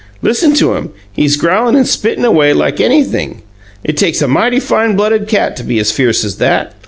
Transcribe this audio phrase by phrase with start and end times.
[0.23, 0.89] "Listen to him!
[1.13, 3.43] He's growlin' and spittin' away like anything!
[3.83, 6.73] It takes a mighty fine blooded cat to be as fierce as that.